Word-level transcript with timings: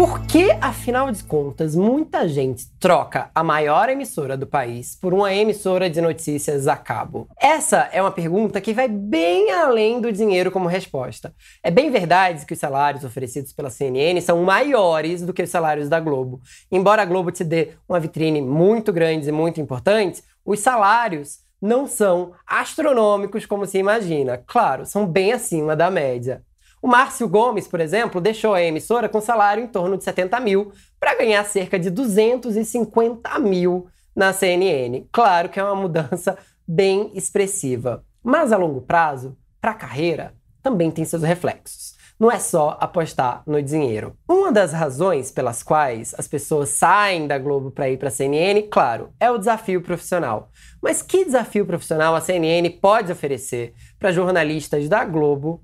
Por 0.00 0.22
que, 0.22 0.50
afinal 0.62 1.12
de 1.12 1.22
contas, 1.22 1.76
muita 1.76 2.26
gente 2.26 2.64
troca 2.80 3.30
a 3.34 3.44
maior 3.44 3.90
emissora 3.90 4.34
do 4.34 4.46
país 4.46 4.96
por 4.96 5.12
uma 5.12 5.30
emissora 5.30 5.90
de 5.90 6.00
notícias 6.00 6.66
a 6.66 6.74
cabo? 6.74 7.28
Essa 7.38 7.86
é 7.92 8.00
uma 8.00 8.10
pergunta 8.10 8.62
que 8.62 8.72
vai 8.72 8.88
bem 8.88 9.50
além 9.50 10.00
do 10.00 10.10
dinheiro 10.10 10.50
como 10.50 10.70
resposta. 10.70 11.34
É 11.62 11.70
bem 11.70 11.90
verdade 11.90 12.46
que 12.46 12.54
os 12.54 12.58
salários 12.58 13.04
oferecidos 13.04 13.52
pela 13.52 13.68
CNN 13.68 14.18
são 14.22 14.42
maiores 14.42 15.20
do 15.20 15.34
que 15.34 15.42
os 15.42 15.50
salários 15.50 15.90
da 15.90 16.00
Globo. 16.00 16.40
Embora 16.72 17.02
a 17.02 17.04
Globo 17.04 17.30
te 17.30 17.44
dê 17.44 17.72
uma 17.86 18.00
vitrine 18.00 18.40
muito 18.40 18.94
grande 18.94 19.28
e 19.28 19.32
muito 19.32 19.60
importante, 19.60 20.22
os 20.42 20.60
salários 20.60 21.40
não 21.60 21.86
são 21.86 22.32
astronômicos 22.46 23.44
como 23.44 23.66
se 23.66 23.76
imagina. 23.76 24.42
Claro, 24.46 24.86
são 24.86 25.06
bem 25.06 25.34
acima 25.34 25.76
da 25.76 25.90
média. 25.90 26.42
O 26.82 26.88
Márcio 26.88 27.28
Gomes, 27.28 27.68
por 27.68 27.78
exemplo, 27.78 28.20
deixou 28.20 28.54
a 28.54 28.62
emissora 28.62 29.08
com 29.08 29.20
salário 29.20 29.62
em 29.62 29.66
torno 29.66 29.98
de 29.98 30.04
70 30.04 30.40
mil 30.40 30.72
para 30.98 31.14
ganhar 31.14 31.44
cerca 31.44 31.78
de 31.78 31.90
250 31.90 33.38
mil 33.38 33.86
na 34.16 34.32
CNN. 34.32 35.06
Claro 35.12 35.50
que 35.50 35.60
é 35.60 35.64
uma 35.64 35.76
mudança 35.76 36.38
bem 36.66 37.10
expressiva. 37.14 38.02
Mas 38.22 38.50
a 38.50 38.56
longo 38.56 38.80
prazo, 38.80 39.36
para 39.60 39.72
a 39.72 39.74
carreira, 39.74 40.34
também 40.62 40.90
tem 40.90 41.04
seus 41.04 41.22
reflexos. 41.22 41.98
Não 42.18 42.30
é 42.30 42.38
só 42.38 42.76
apostar 42.80 43.42
no 43.46 43.62
dinheiro. 43.62 44.14
Uma 44.28 44.52
das 44.52 44.72
razões 44.72 45.30
pelas 45.30 45.62
quais 45.62 46.14
as 46.18 46.28
pessoas 46.28 46.68
saem 46.68 47.26
da 47.26 47.38
Globo 47.38 47.70
para 47.70 47.88
ir 47.88 47.98
para 47.98 48.08
a 48.08 48.10
CNN, 48.10 48.62
claro, 48.70 49.10
é 49.18 49.30
o 49.30 49.38
desafio 49.38 49.80
profissional. 49.80 50.50
Mas 50.82 51.00
que 51.00 51.24
desafio 51.24 51.64
profissional 51.64 52.14
a 52.14 52.20
CNN 52.20 52.68
pode 52.70 53.10
oferecer 53.10 53.74
para 53.98 54.12
jornalistas 54.12 54.86
da 54.86 55.02
Globo 55.04 55.62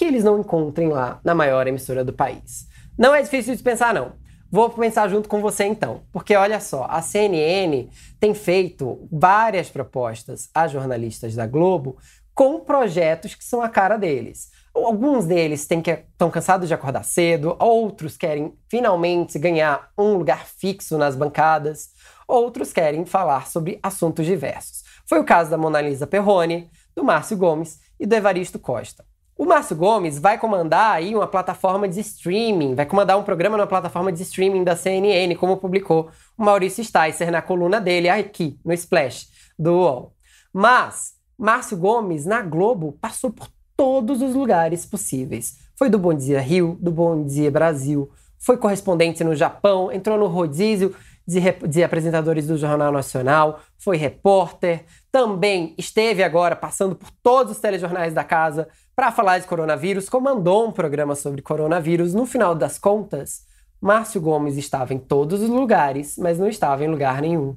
que 0.00 0.04
eles 0.06 0.24
não 0.24 0.40
encontrem 0.40 0.88
lá 0.88 1.20
na 1.22 1.34
maior 1.34 1.66
emissora 1.66 2.02
do 2.02 2.10
país. 2.10 2.66
Não 2.96 3.14
é 3.14 3.20
difícil 3.20 3.54
de 3.54 3.62
pensar, 3.62 3.92
não. 3.92 4.12
Vou 4.50 4.70
pensar 4.70 5.10
junto 5.10 5.28
com 5.28 5.42
você 5.42 5.64
então, 5.64 6.04
porque 6.10 6.34
olha 6.34 6.58
só, 6.58 6.86
a 6.88 7.02
CNN 7.02 7.86
tem 8.18 8.32
feito 8.32 9.06
várias 9.12 9.68
propostas 9.68 10.48
a 10.54 10.66
jornalistas 10.66 11.34
da 11.34 11.46
Globo 11.46 11.98
com 12.34 12.60
projetos 12.60 13.34
que 13.34 13.44
são 13.44 13.60
a 13.60 13.68
cara 13.68 13.98
deles. 13.98 14.48
Alguns 14.74 15.26
deles 15.26 15.68
estão 15.70 16.30
cansados 16.30 16.66
de 16.66 16.72
acordar 16.72 17.04
cedo, 17.04 17.54
outros 17.58 18.16
querem 18.16 18.54
finalmente 18.70 19.38
ganhar 19.38 19.90
um 19.98 20.14
lugar 20.14 20.46
fixo 20.46 20.96
nas 20.96 21.14
bancadas, 21.14 21.90
outros 22.26 22.72
querem 22.72 23.04
falar 23.04 23.48
sobre 23.48 23.78
assuntos 23.82 24.24
diversos. 24.24 24.82
Foi 25.06 25.20
o 25.20 25.24
caso 25.24 25.50
da 25.50 25.58
Mona 25.58 25.82
Lisa 25.82 26.06
Perrone, 26.06 26.70
do 26.96 27.04
Márcio 27.04 27.36
Gomes 27.36 27.78
e 28.00 28.06
do 28.06 28.14
Evaristo 28.14 28.58
Costa. 28.58 29.09
O 29.40 29.46
Márcio 29.46 29.74
Gomes 29.74 30.18
vai 30.18 30.36
comandar 30.36 30.96
aí 30.96 31.16
uma 31.16 31.26
plataforma 31.26 31.88
de 31.88 31.98
streaming, 32.00 32.74
vai 32.74 32.84
comandar 32.84 33.18
um 33.18 33.22
programa 33.22 33.56
numa 33.56 33.66
plataforma 33.66 34.12
de 34.12 34.22
streaming 34.22 34.62
da 34.62 34.76
CNN, 34.76 35.34
como 35.34 35.56
publicou 35.56 36.10
o 36.36 36.44
Maurício 36.44 36.84
Sticer 36.84 37.32
na 37.32 37.40
coluna 37.40 37.80
dele 37.80 38.10
aqui, 38.10 38.60
no 38.62 38.70
Splash 38.74 39.28
do 39.58 39.72
UOL. 39.72 40.14
Mas 40.52 41.14
Márcio 41.38 41.78
Gomes, 41.78 42.26
na 42.26 42.42
Globo, 42.42 42.98
passou 43.00 43.30
por 43.30 43.48
todos 43.74 44.20
os 44.20 44.34
lugares 44.34 44.84
possíveis. 44.84 45.56
Foi 45.74 45.88
do 45.88 45.98
Bom 45.98 46.12
Dia 46.12 46.42
Rio, 46.42 46.76
do 46.78 46.92
Bom 46.92 47.24
Dia 47.24 47.50
Brasil, 47.50 48.10
foi 48.38 48.58
correspondente 48.58 49.24
no 49.24 49.34
Japão, 49.34 49.90
entrou 49.90 50.18
no 50.18 50.26
rodízio 50.26 50.94
de, 51.26 51.40
de, 51.68 51.84
apresentadores 51.84 52.46
do 52.46 52.56
Jornal 52.56 52.90
Nacional, 52.90 53.60
foi 53.78 53.96
repórter, 53.96 54.84
também 55.12 55.74
esteve 55.78 56.22
agora 56.22 56.56
passando 56.56 56.96
por 56.96 57.10
todos 57.22 57.52
os 57.52 57.60
telejornais 57.60 58.12
da 58.12 58.24
casa, 58.24 58.68
para 59.00 59.10
falar 59.10 59.38
de 59.38 59.46
coronavírus, 59.46 60.10
comandou 60.10 60.68
um 60.68 60.70
programa 60.70 61.14
sobre 61.14 61.40
coronavírus. 61.40 62.12
No 62.12 62.26
final 62.26 62.54
das 62.54 62.78
contas, 62.78 63.46
Márcio 63.80 64.20
Gomes 64.20 64.58
estava 64.58 64.92
em 64.92 64.98
todos 64.98 65.40
os 65.40 65.48
lugares, 65.48 66.18
mas 66.18 66.38
não 66.38 66.46
estava 66.46 66.84
em 66.84 66.88
lugar 66.88 67.22
nenhum. 67.22 67.56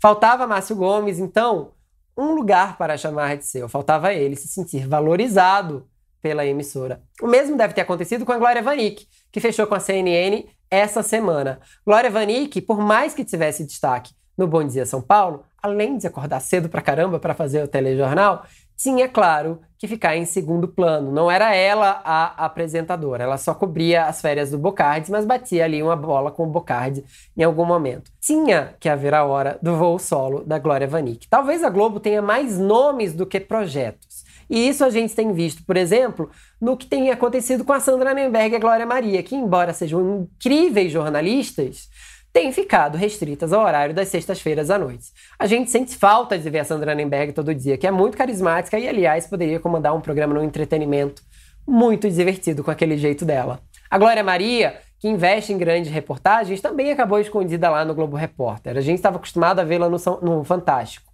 Faltava 0.00 0.46
Márcio 0.46 0.76
Gomes, 0.76 1.18
então, 1.18 1.72
um 2.16 2.32
lugar 2.32 2.78
para 2.78 2.96
chamar 2.96 3.36
de 3.36 3.44
seu. 3.44 3.68
Faltava 3.68 4.14
ele 4.14 4.36
se 4.36 4.46
sentir 4.46 4.86
valorizado 4.86 5.84
pela 6.22 6.46
emissora. 6.46 7.02
O 7.20 7.26
mesmo 7.26 7.56
deve 7.56 7.74
ter 7.74 7.80
acontecido 7.80 8.24
com 8.24 8.30
a 8.30 8.38
Glória 8.38 8.62
Vanik, 8.62 9.04
que 9.32 9.40
fechou 9.40 9.66
com 9.66 9.74
a 9.74 9.80
CNN 9.80 10.46
essa 10.70 11.02
semana. 11.02 11.58
Glória 11.84 12.08
Vanik, 12.08 12.60
por 12.60 12.78
mais 12.78 13.14
que 13.14 13.24
tivesse 13.24 13.66
destaque 13.66 14.14
no 14.38 14.46
Bom 14.46 14.62
Dia 14.64 14.86
São 14.86 15.02
Paulo, 15.02 15.44
além 15.60 15.98
de 15.98 16.06
acordar 16.06 16.38
cedo 16.38 16.68
pra 16.68 16.80
caramba 16.80 17.18
para 17.18 17.34
fazer 17.34 17.64
o 17.64 17.68
telejornal, 17.68 18.44
tinha, 18.76 19.08
claro, 19.08 19.60
que 19.78 19.88
ficar 19.88 20.16
em 20.16 20.24
segundo 20.24 20.66
plano. 20.66 21.12
Não 21.12 21.30
era 21.30 21.54
ela 21.54 22.00
a 22.04 22.46
apresentadora, 22.46 23.24
ela 23.24 23.36
só 23.36 23.54
cobria 23.54 24.06
as 24.06 24.20
férias 24.20 24.50
do 24.50 24.58
Bocardi, 24.58 25.10
mas 25.10 25.26
batia 25.26 25.64
ali 25.64 25.82
uma 25.82 25.96
bola 25.96 26.30
com 26.30 26.44
o 26.44 26.50
Bocardi 26.50 27.04
em 27.36 27.42
algum 27.42 27.64
momento. 27.64 28.10
Tinha 28.20 28.74
que 28.80 28.88
haver 28.88 29.14
a 29.14 29.24
hora 29.24 29.58
do 29.60 29.76
voo 29.76 29.98
solo 29.98 30.42
da 30.44 30.58
Glória 30.58 30.86
Vanik. 30.86 31.28
Talvez 31.28 31.62
a 31.62 31.68
Globo 31.68 32.00
tenha 32.00 32.22
mais 32.22 32.58
nomes 32.58 33.12
do 33.12 33.26
que 33.26 33.38
projetos. 33.38 34.24
E 34.48 34.68
isso 34.68 34.84
a 34.84 34.90
gente 34.90 35.14
tem 35.14 35.32
visto, 35.32 35.64
por 35.64 35.76
exemplo, 35.76 36.30
no 36.60 36.76
que 36.76 36.86
tem 36.86 37.10
acontecido 37.10 37.64
com 37.64 37.72
a 37.72 37.80
Sandra 37.80 38.14
Nemberg 38.14 38.54
e 38.54 38.56
a 38.56 38.60
Glória 38.60 38.86
Maria, 38.86 39.22
que, 39.22 39.34
embora 39.34 39.72
sejam 39.72 40.20
incríveis 40.20 40.92
jornalistas, 40.92 41.88
têm 42.34 42.50
ficado 42.50 42.98
restritas 42.98 43.52
ao 43.52 43.64
horário 43.64 43.94
das 43.94 44.08
sextas-feiras 44.08 44.68
à 44.68 44.76
noite. 44.76 45.12
A 45.38 45.46
gente 45.46 45.70
sente 45.70 45.96
falta 45.96 46.36
de 46.36 46.50
ver 46.50 46.58
a 46.58 46.64
Sandra 46.64 46.92
Nemberg 46.92 47.32
todo 47.32 47.54
dia, 47.54 47.78
que 47.78 47.86
é 47.86 47.92
muito 47.92 48.18
carismática 48.18 48.76
e, 48.76 48.88
aliás, 48.88 49.28
poderia 49.28 49.60
comandar 49.60 49.94
um 49.94 50.00
programa 50.00 50.34
no 50.34 50.42
entretenimento 50.42 51.22
muito 51.64 52.10
divertido 52.10 52.64
com 52.64 52.72
aquele 52.72 52.98
jeito 52.98 53.24
dela. 53.24 53.60
A 53.88 53.96
Glória 53.96 54.24
Maria, 54.24 54.80
que 54.98 55.08
investe 55.08 55.52
em 55.52 55.58
grandes 55.58 55.92
reportagens, 55.92 56.60
também 56.60 56.90
acabou 56.90 57.20
escondida 57.20 57.70
lá 57.70 57.84
no 57.84 57.94
Globo 57.94 58.16
Repórter. 58.16 58.76
A 58.76 58.80
gente 58.80 58.96
estava 58.96 59.16
acostumado 59.16 59.60
a 59.60 59.64
vê-la 59.64 59.88
no, 59.88 59.96
no 60.20 60.42
Fantástico. 60.42 61.12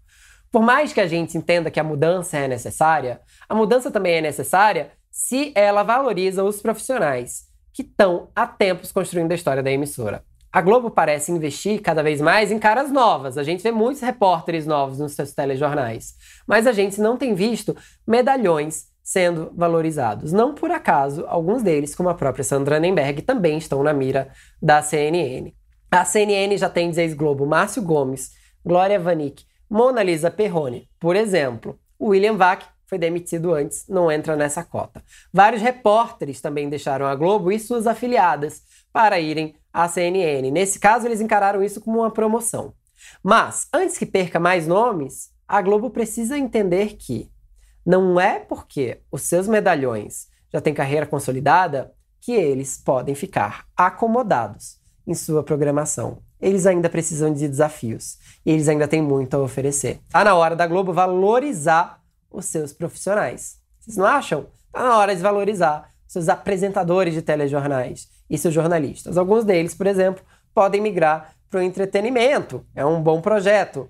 Por 0.50 0.62
mais 0.62 0.90
que 0.90 1.02
a 1.02 1.06
gente 1.06 1.36
entenda 1.36 1.70
que 1.70 1.78
a 1.78 1.84
mudança 1.84 2.38
é 2.38 2.48
necessária, 2.48 3.20
a 3.46 3.54
mudança 3.54 3.90
também 3.90 4.14
é 4.14 4.20
necessária 4.22 4.90
se 5.10 5.52
ela 5.54 5.82
valoriza 5.82 6.42
os 6.42 6.62
profissionais 6.62 7.44
que 7.74 7.82
estão 7.82 8.28
há 8.34 8.46
tempos 8.46 8.90
construindo 8.90 9.30
a 9.32 9.34
história 9.34 9.62
da 9.62 9.70
emissora. 9.70 10.24
A 10.52 10.60
Globo 10.60 10.90
parece 10.90 11.30
investir 11.30 11.80
cada 11.80 12.02
vez 12.02 12.20
mais 12.20 12.50
em 12.50 12.58
caras 12.58 12.90
novas. 12.90 13.38
A 13.38 13.44
gente 13.44 13.62
vê 13.62 13.70
muitos 13.70 14.02
repórteres 14.02 14.66
novos 14.66 14.98
nos 14.98 15.12
seus 15.12 15.32
telejornais. 15.32 16.14
Mas 16.46 16.66
a 16.66 16.72
gente 16.72 17.00
não 17.00 17.16
tem 17.16 17.34
visto 17.34 17.76
medalhões 18.04 18.86
sendo 19.00 19.52
valorizados. 19.56 20.32
Não 20.32 20.52
por 20.54 20.72
acaso, 20.72 21.24
alguns 21.28 21.62
deles, 21.62 21.94
como 21.94 22.08
a 22.08 22.14
própria 22.14 22.42
Sandra 22.42 22.80
Nemberg, 22.80 23.22
também 23.22 23.58
estão 23.58 23.82
na 23.82 23.92
mira 23.92 24.28
da 24.60 24.82
CNN. 24.82 25.52
A 25.90 26.04
CNN 26.04 26.56
já 26.56 26.68
tem 26.68 26.90
de 26.90 27.00
ex-Globo 27.00 27.46
Márcio 27.46 27.82
Gomes, 27.82 28.32
Glória 28.64 28.98
Vanik, 28.98 29.44
Mona 29.68 30.02
Lisa 30.02 30.30
Perrone, 30.30 30.88
por 30.98 31.14
exemplo. 31.14 31.78
William 32.00 32.36
Vac 32.36 32.64
foi 32.90 32.98
demitido 32.98 33.54
antes, 33.54 33.86
não 33.88 34.10
entra 34.10 34.34
nessa 34.34 34.64
cota. 34.64 35.00
Vários 35.32 35.62
repórteres 35.62 36.40
também 36.40 36.68
deixaram 36.68 37.06
a 37.06 37.14
Globo 37.14 37.52
e 37.52 37.58
suas 37.60 37.86
afiliadas 37.86 38.62
para 38.92 39.20
irem 39.20 39.54
à 39.72 39.86
CNN. 39.86 40.50
Nesse 40.50 40.80
caso, 40.80 41.06
eles 41.06 41.20
encararam 41.20 41.62
isso 41.62 41.80
como 41.80 42.00
uma 42.00 42.10
promoção. 42.10 42.74
Mas, 43.22 43.68
antes 43.72 43.96
que 43.96 44.04
perca 44.04 44.40
mais 44.40 44.66
nomes, 44.66 45.30
a 45.46 45.62
Globo 45.62 45.88
precisa 45.90 46.36
entender 46.36 46.96
que 46.96 47.30
não 47.86 48.18
é 48.18 48.40
porque 48.40 49.00
os 49.10 49.22
seus 49.22 49.46
medalhões 49.46 50.26
já 50.52 50.60
têm 50.60 50.74
carreira 50.74 51.06
consolidada 51.06 51.94
que 52.20 52.32
eles 52.32 52.76
podem 52.76 53.14
ficar 53.14 53.66
acomodados 53.76 54.80
em 55.06 55.14
sua 55.14 55.44
programação. 55.44 56.18
Eles 56.40 56.66
ainda 56.66 56.90
precisam 56.90 57.32
de 57.32 57.46
desafios 57.46 58.18
e 58.44 58.50
eles 58.50 58.68
ainda 58.68 58.88
têm 58.88 59.00
muito 59.00 59.34
a 59.34 59.38
oferecer. 59.40 60.00
Está 60.08 60.24
na 60.24 60.34
hora 60.34 60.56
da 60.56 60.66
Globo 60.66 60.92
valorizar 60.92 61.99
os 62.30 62.46
seus 62.46 62.72
profissionais. 62.72 63.58
Vocês 63.80 63.96
não 63.96 64.06
acham? 64.06 64.46
Está 64.66 64.84
na 64.84 64.96
hora 64.96 65.14
de 65.14 65.22
valorizar 65.22 65.90
seus 66.06 66.28
apresentadores 66.28 67.14
de 67.14 67.22
telejornais 67.22 68.08
e 68.28 68.36
seus 68.36 68.54
jornalistas. 68.54 69.16
Alguns 69.16 69.44
deles, 69.44 69.74
por 69.74 69.86
exemplo, 69.86 70.22
podem 70.54 70.80
migrar 70.80 71.32
para 71.50 71.60
o 71.60 71.62
entretenimento. 71.62 72.64
É 72.74 72.84
um 72.84 73.02
bom 73.02 73.20
projeto. 73.20 73.88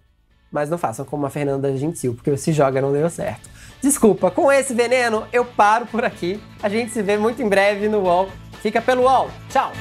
Mas 0.50 0.68
não 0.68 0.78
façam 0.78 1.04
como 1.04 1.26
a 1.26 1.30
Fernanda 1.30 1.76
Gentil, 1.76 2.14
porque 2.14 2.36
Se 2.36 2.52
Joga 2.52 2.80
não 2.80 2.92
deu 2.92 3.08
certo. 3.08 3.48
Desculpa, 3.80 4.30
com 4.30 4.50
esse 4.50 4.74
veneno 4.74 5.26
eu 5.32 5.44
paro 5.44 5.86
por 5.86 6.04
aqui. 6.04 6.42
A 6.62 6.68
gente 6.68 6.90
se 6.92 7.02
vê 7.02 7.16
muito 7.16 7.40
em 7.40 7.48
breve 7.48 7.88
no 7.88 8.00
UOL. 8.00 8.28
Fica 8.60 8.82
pelo 8.82 9.02
UOL. 9.02 9.30
Tchau! 9.48 9.72